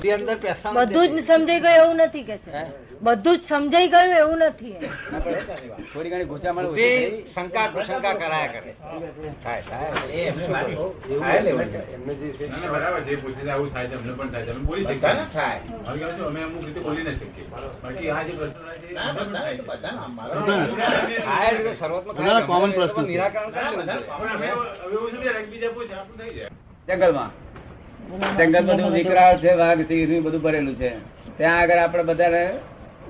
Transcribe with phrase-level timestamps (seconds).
[0.00, 2.60] બુદ્ધિ અંદર પેસા બધું જ સમજાઈ ગયું એવું નથી કે છે.
[3.06, 4.76] બધું જ સમજાઈ ગયું એવું નથી.
[5.92, 6.28] થોડી ઘણી
[6.68, 8.72] ઓછી શંકા કુશંકા કરાયા કરે.
[9.44, 9.90] થાય થાય.
[10.28, 10.46] એમને
[12.72, 14.50] બરાબર પૂછે છે, આવું થાય છે અમને પણ થાય છે.
[14.50, 14.84] અમે બોલી
[15.36, 15.60] થાય.
[16.28, 17.46] અમે અમુક રીતે બોલી શકીએ.
[17.82, 18.32] બાકી આ જે
[21.68, 21.96] પ્રશ્નો
[22.76, 23.50] પ્રશ્ન નિરાકરણ
[26.88, 27.30] જંગલમાં.
[28.38, 30.90] જંગલ બધું વિકરાળ છે વાઘ સિંહ બધું ભરેલું છે.
[31.38, 32.44] ત્યાં આગળ આપણે બધાને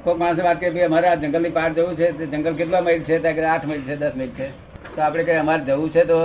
[0.05, 3.17] કોઈ માણસે વાત કે અમારે આ જંગલની પાર જવું છે તે જંગલ કેટલા માઇલ છે?
[3.25, 4.47] ત્યાં આઠ માઇલ છે દસ માઇલ છે.
[4.95, 6.19] તો આપણે કહીએ અમારે જવું છે તો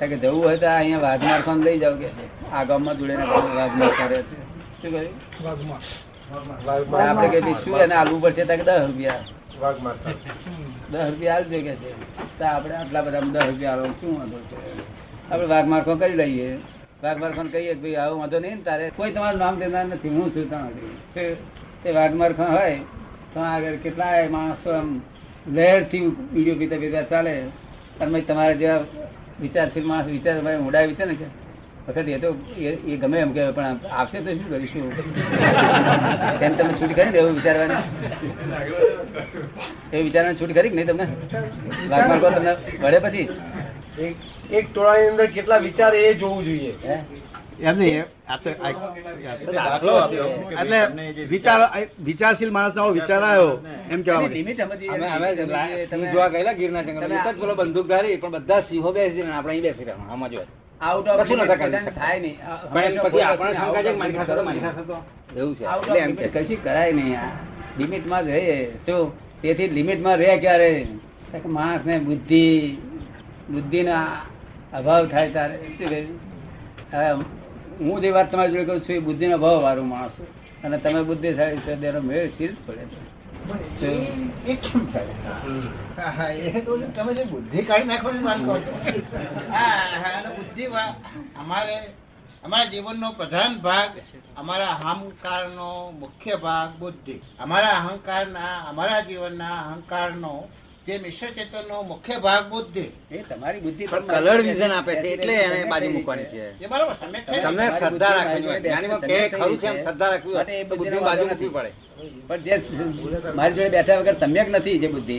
[0.00, 2.24] કે જવું હોય તો અહીંયા વાઘ ખાન લઈ જાવ કે છે.
[2.52, 3.14] આ ગામમાં જોડે
[3.56, 4.18] વાઘ મારખા છે.
[4.80, 5.14] શું કહ્યું?
[7.00, 8.42] આપણે કહીએ શું એને આલવું પડશે?
[8.48, 9.22] ત્યાં દસ રૂપિયા.
[10.92, 11.90] દસ રૂપિયા આલજો કે છે.
[12.38, 14.56] તો આપણે આટલા બધા દસ રૂપિયા આલો શું વાંધો છે?
[15.30, 16.50] આપણે વાઘ મારખો કરી લઈએ.
[17.02, 18.90] વાઘ મારખો કહીએ ભાઈ, આવું વાંધો નહીં ને તારે.
[18.96, 20.70] કોઈ તમારું નામ દેનાર નથી, હું છું આગળ.
[21.14, 21.34] તે-
[21.82, 22.80] તે વાઘ હોય
[23.34, 25.00] તો આગળ કેટલાય માણસો આમ
[25.52, 27.40] લહેરથી વીડિયો પીતા પીતા ચાલે.
[28.00, 28.84] અને તમારા જેવા
[29.40, 31.24] વિચારશીલ માણસ વિચાર ઉડાવી છે ને કે?
[31.88, 34.96] વખત એ તો એ ગમે એમ કે પણ આપશે તો શું કરીશું?
[36.40, 37.74] તેમ તમે છૂટ કરી ને એવું વિચારવાની?
[39.96, 41.06] એ વિચારવાની છૂટ કરી નહીં તમને?
[41.88, 43.28] વાઘ માર્ગો તમને વળે પછી?
[44.00, 44.16] એક
[44.50, 46.72] એક ટોળાની અંદર કેટલા વિચાર એ જોવું જોઈએ.
[49.82, 49.96] તો.
[50.60, 50.78] એટલે
[51.24, 51.60] વિચાર
[52.04, 53.50] વિચારશીલ માણસ નો વિચાર આવ્યો
[53.90, 54.28] એમ કેવા
[55.90, 59.62] તમે જોવા ગયેલા ગીરના જંગલ એક જ પેલો બંદૂકધારી પણ બધા સિંહો બેસી આપણે અહીં
[59.62, 60.10] બેસી રહ્યા.
[60.10, 60.48] આમાં જોવા.
[60.80, 62.36] Out of કશું નતા કરી limit થાય નહીં.
[62.42, 64.90] આ પણ હંમેશા પછી કોઈ શંકા છે કે out of મારી ખાતે મારી limit
[65.36, 65.64] એવું છે.
[65.64, 67.32] એટલે એમ કે કશી કરાય નહીં આ.
[67.78, 68.58] લિમિટમાં જ રહીએ.
[68.86, 69.12] શું
[69.42, 70.70] તેથી લિમિટમાં રહે ક્યારે?
[71.46, 72.44] માણસ ને બુદ્ધિ
[73.52, 73.94] બુદ્ધિનો
[74.72, 75.28] અભાવ થાય?
[76.92, 77.10] હવે
[77.80, 80.16] હું જે વાત તમારી જોડે કરું છું, એ બુદ્ધિનો અભાવ વાળું માણસ
[80.64, 82.84] અને તમે બુદ્ધિશાળી છો તેનો મેળ સીધ પડે?
[92.42, 93.90] અમારા જીવનનો પ્રધાન ભાગ,
[94.36, 97.16] અમારા અહંકારનો મુખ્ય ભાગ બુદ્ધિ.
[97.40, 100.34] અમારા અહંકારના, અમારા જીવનના અહંકારનો
[100.90, 102.86] જે મિશ્ર ચેતનનો મુખ્ય ભાગ બુદ્ધિ.
[103.16, 106.42] એ તમારી બુદ્ધિ કલર વિઝન આપે છે એટલે એને બાજુ મૂકવાની છે.
[106.64, 106.94] એ બરાબર
[107.44, 108.60] તમને શ્રદ્ધા રાખવી જોઈએ.
[108.64, 111.70] જ્ઞાનીમાં કે ખરું છે એમ શ્રદ્ધા રાખવી એ બુદ્ધિ બાજુ મૂકવી પડે.
[112.28, 112.54] પણ જે
[113.38, 115.18] મારી જોડે બેઠા વગર સમ્યક નથી જે બુદ્ધિ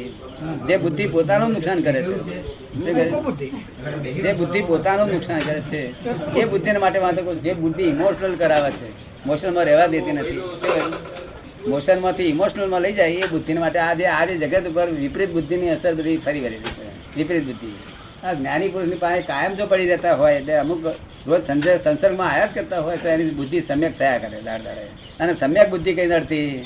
[0.67, 2.15] જે બુદ્ધિ પોતાનું નુકસાન કરે છે.
[3.11, 3.23] શું
[4.25, 5.81] જે બુદ્ધિ પોતાનું નુકસાન કરે છે
[6.39, 8.87] એ બુદ્ધિને માટે વાંધો જે બુદ્ધિ ઇમોશનલ કરાવે છે
[9.23, 10.39] ઇમોશનલમાં રહેવા દેતી નથી.
[11.67, 16.17] મોશનમાંથી ઇમોશનલમાં લઈ જાય એ બુદ્ધિ માટે આજે આજે જગત ઉપર વિપરીત બુદ્ધિની અસર બધી
[16.17, 17.17] ફરી વળી છે.
[17.17, 17.71] વિપરીત બુદ્ધિ.
[18.23, 20.85] આ જ્ઞાની પુરુષની પાસે કાયમ જો પડી રહેતા હોય એટલે અમુક
[21.27, 24.81] રોજ સંજય સંસર્ગમાં આયા જ કરતા હોય તો એની બુદ્ધિ સમ્યક થયા કરે દાડ દાડે.
[25.19, 26.65] અને સમ્યક બુદ્ધિ કઈ નડતી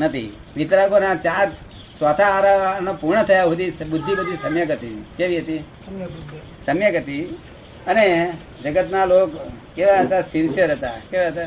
[0.00, 0.36] નથી.
[0.56, 1.50] વિતરાગોના ચાર
[1.98, 5.04] ચોથા આરા પૂર્ણ થયા સુધી બુદ્ધિ બધી સમ્યક હતી.
[5.16, 5.58] કેવી હતી?
[6.66, 7.38] સમ્યક હતી.
[7.86, 8.32] અને
[8.64, 10.20] જગતના લોકો કેવા હતા?
[10.20, 10.92] સિન્સિયર હતા.
[11.10, 11.46] કેવા હતા?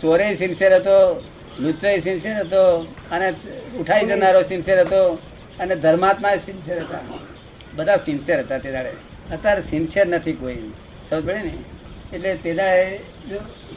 [0.00, 1.22] ચોરે સિન્સિયર હતો.
[1.60, 3.34] લુચ્ચો સિન્સિયર હતો અને
[3.78, 5.18] ઉઠાઈ જનારો સિન્સિયર હતો
[5.60, 7.00] અને ધર્માત્મા સિન્સિયર હતા.
[7.74, 8.90] બધા સિન્સિયર હતા તે દાડે.
[9.34, 10.54] અત્યારે સિન્સિયર નથી કોઈ.
[11.10, 11.52] સમજ પડે ને?
[12.12, 13.36] એટલે તે દાડે જો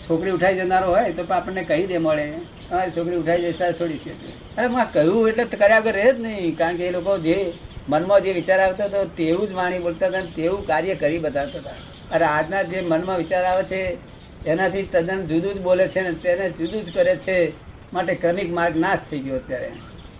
[0.10, 2.32] છોકરી ઉઠાઈ જનારો હોય તો આપણને કહી દે મળે.
[2.70, 4.12] તમારી છોકરી ઉઠાઈ ત્યારે છોડી છે.
[4.56, 6.58] અરે માં કહ્યું એટલે કર્યા વગર રહે જ નહીં.
[6.58, 7.54] કારણ કે એ લોકો જે
[7.90, 11.72] મનમાં જે વિચાર આવતો હતો તેવું જ વાણી બોલતા હતા તેવું કાર્ય કરી બતાવતા હતા.
[12.12, 13.98] અરે આજના જે મનમાં વિચાર આવે છે,
[14.46, 17.66] એનાથી તદ્દન જુદું જ બોલે છે ને તેને જુદું જ કરે છે.
[17.94, 19.72] માટે ક્રમિક માર્ગ નાશ થઈ ગયો અત્યારે.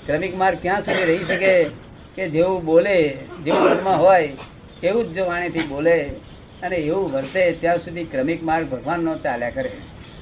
[0.06, 1.64] ક્રમિક માર્ગ ક્યાં સુધી રહી શકે
[2.16, 2.96] કે જેવું બોલે
[3.46, 4.34] જેવું મનમાં હોય
[4.84, 5.96] એવું જ જો વાણીથી બોલે
[6.64, 9.72] અને એવું વર્તે ત્યાં સુધી ક્રમિક માર્ગ ભગવાનનો ચાલ્યા કરે.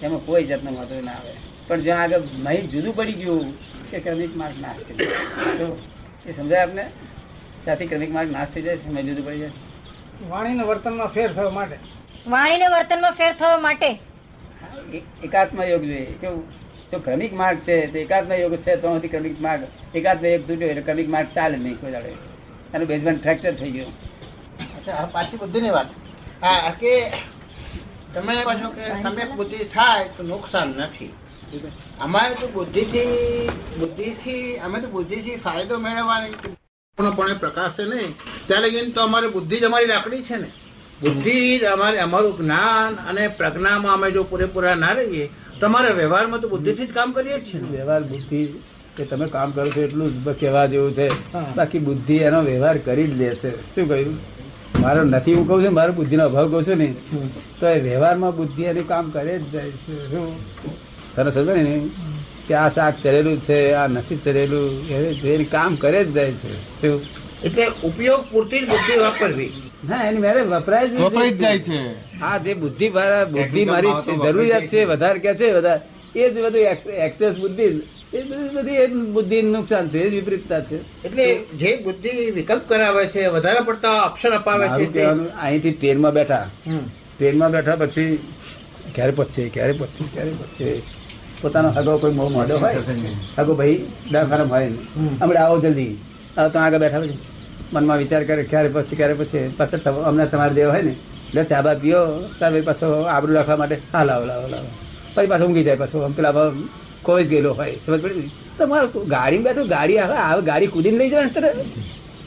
[0.02, 1.34] એમાં કોઈ જાતનો વાંધો ના આવે.
[1.68, 3.46] પણ જ્યાં આગળ મહી જુદું પડી ગયું
[3.92, 5.80] કે ક્રમિક માર્ગ નાશ થઈ જાય તો
[6.26, 6.86] એ સમજાય આપને?
[7.64, 9.50] ત્યાંથી ક્રમિક માર્ગ નાશ થઈ જાય છે મહી જુદું પડી જાય.
[10.30, 11.78] વાણીને વર્તનમાં ફેર થવા માટે.
[12.28, 14.00] વાણીને વર્તનમાં ફેર થવા માટે.
[15.24, 16.06] એકાત્મ યોગ જોઈએ.
[16.22, 16.65] કેવું?
[16.92, 19.62] જો ક્રમિક માર્ગ છે, તો એકાત્મ યોગ છે, તો ક્રમિક માર્ગ.
[19.94, 22.12] એકાત્મ યોગ તૂટ્યો એટલે ક્રમિક માર્ગ ચાલે નહીં કોઈ દાડે.
[22.74, 23.94] એનું બેઝમેન્ટ ફ્રેક્ચર થઈ ગયું.
[24.78, 25.90] અચ્છા પાછી બુદ્ધિની વાત.
[26.42, 26.94] હા કે
[28.14, 31.14] તમે કહો કે તમે બુદ્ધિ થાય તો નુકસાન નથી.
[32.00, 33.50] અમારે તો બુદ્ધિથી
[33.80, 36.36] બુદ્ધિથી અમે તો બુદ્ધિથી ફાયદો મેળવવાની
[36.98, 38.12] પૂર્ણપણે પ્રકાશે નહીં.
[38.48, 40.50] ત્યારે લગીને તો અમારી બુદ્ધિ જ અમારી લાકડી છે ને.
[41.02, 41.38] બુદ્ધિ
[41.74, 45.26] અમારી, અમારું જ્ઞાન અને પ્રજ્ઞામાં અમે જો પૂરેપૂરા ના રહીએ
[45.60, 48.46] તો અમારા વ્યવહારમાં તો બુદ્ધિથી જ કામ કરીએ જ છે વ્યવહાર બુદ્ધિ
[48.98, 51.08] કે તમે કામ કરો છો એટલું જ કહેવા જેવું છે.
[51.56, 53.76] બાકી બુદ્ધિ એનો વ્યવહાર કરી જ લે છે.
[53.76, 54.18] શું કહ્યું?
[54.82, 56.96] મારો નથી હું કઉ છું મારો બુદ્ધિનો અભાવ કઉ છું ને.
[57.60, 60.12] તો એ વ્યવહારમાં બુદ્ધિ એનું કામ કરે જ જાય છે.
[60.12, 60.40] શું?
[61.16, 61.90] તને સમજે ને?
[62.48, 64.90] કે આ શાક ચડેલું છે આ નથી ચડેલું
[65.24, 66.54] એ કામ કરે જ જાય છે.
[66.82, 67.25] શું?
[67.46, 69.52] એટલે ઉપયોગ પૂરતી જ બુદ્ધિ વાપરવી.
[69.90, 71.12] હા એની મેરે વપરાય જ નહીં.
[71.32, 71.80] જ જાય છે.
[72.20, 75.82] હા જે બુદ્ધિ મારા બુદ્ધિ મારી છે જરૂરિયાત છે વધારે કે છે વધારે.
[76.16, 76.64] એ જ બધું
[77.00, 77.66] એક્સેસ બુદ્ધિ
[78.14, 78.20] એ
[78.56, 80.78] બધી એ બુદ્ધિ નુકસાન છે એ વિપરીતતા છે.
[81.04, 85.04] એટલે જે બુદ્ધિ વિકલ્પ કરાવે છે વધારે પડતા અક્ષર અપાવે છે
[85.38, 86.46] અહીંથી ટ્રેનમાં બેઠા.
[87.12, 88.12] ટ્રેનમાં બેઠા પછી
[88.96, 90.68] ક્યારે પહોંચશે ક્યારે પહોંચશે ક્યારે પહોંચશે
[91.44, 92.82] પોતાનો હગો કોઈ મોઢો હોય?
[93.38, 93.78] હગો ભાઈ
[94.10, 94.70] દવાખાના હોય.
[94.70, 94.80] ને
[95.20, 95.94] હમણાં આવો જલ્દી.
[96.38, 97.18] આવો તો આગળ બેઠા પછી.
[97.74, 99.50] મનમાં વિચાર કરે ક્યારે પછી ક્યારે પછી?
[99.60, 102.02] તમ- અમને તમારે દેવ હોય ને એટલે ચા પીઓ
[102.40, 104.70] ત્યારે પાછો આબરું રાખવા માટે હા લાવો લાવો લાવો.
[105.16, 106.02] પછી પાછો ઊંઘી જાય પાછો.
[106.02, 106.34] આમ પેલા
[107.02, 108.30] કોઈ જ ગયેલો હોય, સમજ પડી ને?
[108.58, 111.54] તમારે ગાડી બેઠું, ગાડી આવે આવે, ગાડી કૂદીને લઈ જાય ને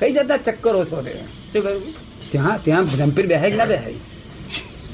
[0.00, 1.12] કઈ જતા ચક્કરો છો રે
[1.52, 1.94] શું કહ્યું
[2.32, 3.94] ત્યાં ત્યાં જમ્પીર બેહાય ના બેહાય?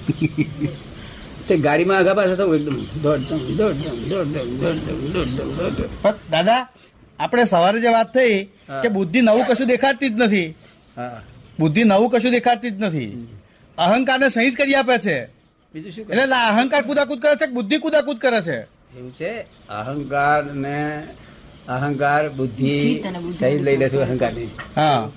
[1.48, 5.90] તે ગાડીમાં આગા પાછા થવું એકદમ દોડધમ દોડધમ દોડધમ દોડધમ દોડધમ દોડધમ.
[6.02, 6.60] દોડ દાદા
[7.18, 8.44] આપણે સવારે જે વાત થઈ
[8.82, 10.54] કે બુદ્ધિ નવું કશું દેખાડતી જ નથી.
[10.96, 11.22] હા.
[11.58, 13.28] બુદ્ધિ નવું કશું દેખાડતી જ નથી.
[13.78, 15.24] અહંકારને સહી જ કરી આપે છે.
[15.74, 18.60] બીજું શું એટલે લા- અહંકાર કુદાકુદ કરે છે કે બુદ્ધિ કુદાકુદ કરે છે?
[18.60, 21.04] એવું છે અહંકાર ને
[21.68, 23.02] અહંકાર બુદ્ધિ
[23.38, 24.50] સહી લઈ લે છે અહંકારની.
[24.76, 25.10] હા.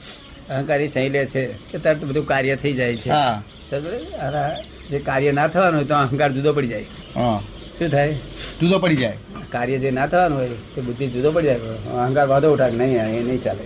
[0.49, 3.09] અહંકારી સહી લે છે કે તરત બધું કાર્ય થઈ જાય છે.
[3.09, 3.43] હા.
[3.69, 4.17] સમજ્યો?
[4.17, 6.85] અરે, જે કાર્ય ના થવાનું હોય તો અહંકાર જુદો પડી જાય.
[7.15, 7.41] હા.
[7.79, 8.13] શું થાય?
[8.61, 9.17] જુદો પડી જાય.
[9.51, 11.59] કાર્ય જે ના થવાનું હોય તે બુદ્ધિ જુદો પડી જાય.
[11.93, 13.63] અહંકાર વાંધો ઉઠા નહીં એ નહીં ચાલે.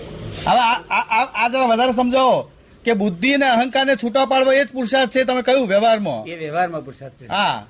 [0.48, 2.52] હવે આ- જરા વધારે સમજાવો
[2.86, 6.26] કે બુદ્ધિ અને અહંકારને છૂટા પાડવો એ જ પુરુષાર્થ છે તમે કહ્યું વ્યવહારમાં?
[6.26, 7.28] એ વ્યવહારમાં પુરુષાર્થ છે.
[7.28, 7.66] હા.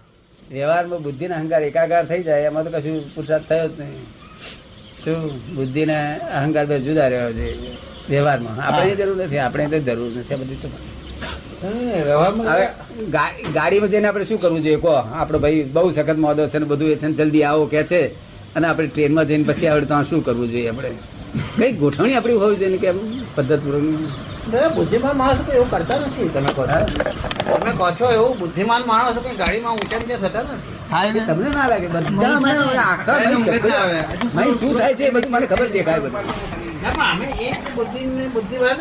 [0.52, 4.04] વ્યવહારમાં બુદ્ધિ ને અહંકાર એકાકાર થઈ જાય એમાં તો કશું પુરુષાર્થ થયો જ નહીં.
[5.06, 5.38] શું?
[5.56, 7.72] બુદ્ધિ ને અહંકાર બે જુદા રહ્યો છે
[8.10, 8.68] વ્યવહારમાં.
[8.68, 10.69] આપણે જરૂર નથી આપણે જરૂર નથી આ બધી તો
[13.54, 14.80] ગાડીમાં જઈને આપણે શું કરવું જોઈએ?
[14.80, 17.81] કહો આપણો ભાઈ બહુ સખત મોદો છે ને બધું એ છે ને જલ્દી આવો કે
[17.86, 18.02] છે.
[18.56, 20.92] અને આપણે ટ્રેનમાં જઈને પછી આવડે તો શું કરવું જોઈએ આપણે?
[21.58, 22.90] કઈ ગોઠવણી આપણી હોવી જોઈએ ને કે
[23.36, 23.86] પદ્ધતપૂર્વક?
[24.75, 29.36] બુદ્ધિમાન માણસો તો એવું કરતા નથી તમે કહો તમે કહો છો એવું બુદ્ધિમાન માણસો કઈ
[29.38, 31.25] ગાડીમાં ઊંચા નીચે થતા નથી?
[31.28, 31.88] તમને ના લાગે?
[31.90, 33.18] બધા મને આખા
[34.60, 36.25] શું થાય છે એ બધું મને ખબર દેખાય બધું.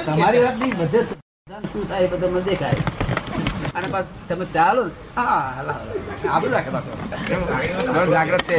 [0.06, 1.00] તમારી વાત નહીં બધે
[1.64, 2.82] શું થાય એ બધું મને દેખાય.
[3.76, 5.28] અને પાછું તમે ચાલો ને, હા
[6.28, 6.90] આપણું રાખે પાછો.
[8.14, 8.56] જાગ્રત છે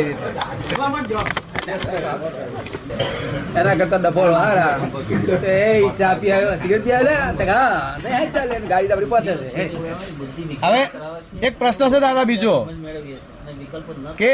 [3.56, 4.74] એના કરતા ડફોળ હારા
[5.53, 5.57] એ
[6.00, 7.18] ચા પી આવ્યો સિગરેટ પી આવ્યો
[7.50, 9.63] હા ચાલે ગાડી તો આપણી પહોંચે છે.
[10.63, 10.81] હવે
[11.48, 12.56] એક પ્રશ્ન છે દાદા બીજો.
[14.18, 14.33] કે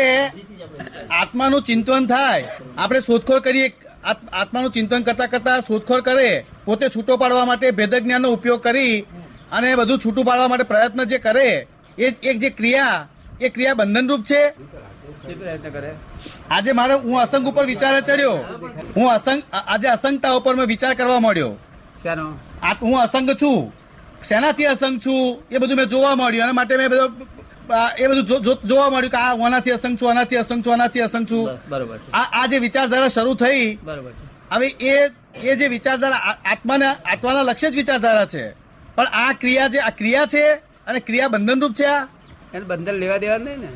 [1.19, 2.46] આત્માનું ચિંતન થાય.
[2.78, 3.68] આપણે શોધખોળ કરીએ
[4.03, 9.01] આત્માનું ચિંતન કરતા કરતા શોધખોળ કરે પોતે છૂટો પાડવા માટે ભેદક જ્ઞાનનો ઉપયોગ કરી
[9.51, 11.67] અને બધું છૂટું પાડવા માટે પ્રયત્ન જે કરે
[11.97, 13.07] એ એક જે ક્રિયા
[13.41, 14.53] એ ક્રિયા બંધનરૂપ છે.
[16.49, 18.35] આજે મારે હું અસંગ ઉપર વિચારે ચડ્યો.
[18.95, 21.57] હું અસંગ આજે અસંગતા ઉપર મેં વિચાર કરવા માંડ્યો.
[22.63, 23.73] આ હું અસંગ છું.
[24.27, 25.44] શેનાથી અસંગ છું?
[25.51, 27.07] એ બધું મેં જોવા મળ્યું અને માટે મેં બધો
[27.98, 31.46] એ બધું જોવા મળ્યું કે આ આનાથી અસંગ છું આનાથી અસંગ છું આનાથી અસંગ છું.
[31.69, 32.12] બરોબર છે.
[32.12, 34.25] આ જે વિચારધારા શરૂ થઈ બરોબર છે.
[34.52, 34.96] હવે એ
[35.44, 38.46] એ જે વિચારધારા આત્માના આત્માના લક્ષ્ય જ વિચારધારા છે.
[38.96, 40.46] પણ આ ક્રિયા જે આ ક્રિયા છે
[40.88, 42.08] અને ક્રિયા બંધનરૂપ છે આ?
[42.54, 43.69] એને બંધન લેવા દેવા નહીં ને?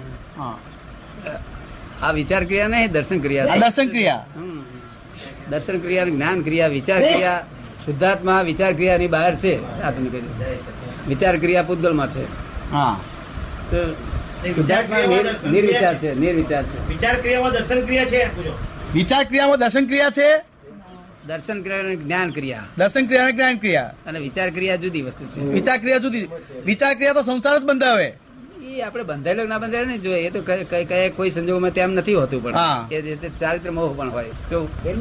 [2.02, 4.26] આ વિચાર ક્રિયા નહીં દર્શન ક્રિયા દર્શન ક્રિયા.
[5.50, 7.40] દર્શન ક્રિયા જ્ઞાન ક્રિયા વિચાર ક્રિયા
[7.86, 9.54] શુદ્ધાત્મા વિચાર ક્રિયાની બહાર છે
[11.08, 12.24] વિચાર ક્રિયા પૂતગલમાં છે.
[12.72, 13.00] હા.
[13.72, 13.78] તો
[15.52, 16.88] નિર્વિચાર છે નિર્વિચાર છે.
[16.88, 18.30] વિચાર ક્રિયામાં દર્શન ક્રિયા છે
[18.94, 20.52] વિચાર ક્રિયામાં દર્શન ક્રિયા છે?
[21.28, 22.64] દર્શન ક્રિયા અને જ્ઞાન ક્રિયા.
[22.78, 23.94] દર્શન ક્રિયા અને જ્ઞાન ક્રિયા.
[24.06, 25.40] અને વિચાર ક્રિયા જુદી વસ્તુ છે.
[25.40, 26.28] વિચાર ક્રિયા જુદી.
[26.66, 28.14] વિચાર ક્રિયા તો સંસાર જ બંધાવે.
[28.80, 30.28] આપણે બંધાયેલો ના બંધાયેલો નહીં જોઈએ.
[30.28, 32.54] એ તો કઈ- કઈ કઈ- કોઈ સંજોગોમાં તેમ નથી હોતું પણ.
[32.92, 34.26] એ રીતે ચારિત્ર મોહ પણ હોય?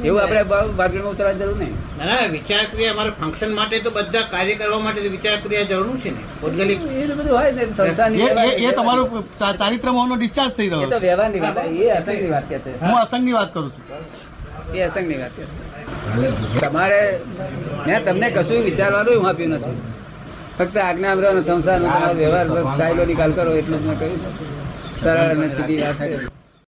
[0.04, 1.72] એવું આપણે બારગીમાં ઉતરવાની જરૂર નહીં.
[1.72, 5.96] ના, ના, વિચાર ક્રિયા અમારે ફંક્શન માટે તો બધા કાર્ય કરવા માટે વિચાર ક્રિયા જરૂર
[5.96, 6.20] છે ને.
[6.42, 7.64] ભૌગોલિક એ તો બધું હોય ને.
[7.64, 11.02] સંસારની એ- એ- એ તમારું ચારિત્ર મોહ નો ડિસ્ચાર્જ થઈ એ રહ્યો તો છે.
[11.02, 14.74] વ્યવહારની વાત એ અસંગની વાત કે છે હું અસંગની વાત કરું છું.
[14.74, 15.44] એ અસંગની વાત કે
[16.60, 17.20] તમારે
[17.86, 19.99] મેં તમને કશું વિચારવાનું હું આપ્યું નથી.
[20.60, 22.48] ફક્ત આજ્ઞા સંસારનો તમારો વ્યવહાર
[22.78, 24.20] કાયદો નિકાલ કરો, એટલું જ મેં કહ્યું.
[25.00, 26.29] સરળ અને સીધી વાત છે.